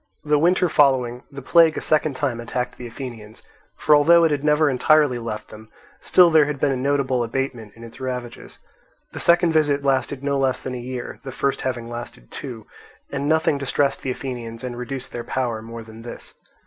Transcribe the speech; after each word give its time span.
The 0.23 0.39
winter 0.39 0.67
following, 0.67 1.21
the 1.31 1.43
plague 1.43 1.77
a 1.77 1.79
second 1.81 2.15
time 2.15 2.39
attacked 2.39 2.75
the 2.79 2.87
Athenians; 2.87 3.43
for 3.75 3.95
although 3.95 4.23
it 4.23 4.31
had 4.31 4.43
never 4.43 4.67
entirely 4.67 5.19
left 5.19 5.49
them, 5.49 5.69
still 5.99 6.31
there 6.31 6.45
had 6.45 6.59
been 6.59 6.71
a 6.71 6.75
notable 6.75 7.23
abatement 7.23 7.73
in 7.75 7.83
its 7.83 8.01
ravages. 8.01 8.57
The 9.11 9.19
second 9.19 9.51
visit 9.51 9.83
lasted 9.83 10.23
no 10.23 10.39
less 10.39 10.59
than 10.59 10.73
a 10.73 10.79
year, 10.79 11.19
the 11.23 11.31
first 11.31 11.61
having 11.61 11.87
lasted 11.87 12.31
two; 12.31 12.65
and 13.11 13.29
nothing 13.29 13.59
distressed 13.59 14.01
the 14.01 14.09
Athenians 14.09 14.63
and 14.63 14.75
reduced 14.75 15.11
their 15.11 15.23
power 15.23 15.61
more 15.61 15.83
than 15.83 16.01
this. 16.01 16.33